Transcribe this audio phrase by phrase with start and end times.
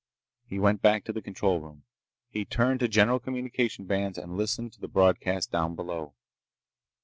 [0.47, 1.83] He went back to the control room.
[2.31, 6.15] He turned to general communication bands and listened to the broadcasts down below.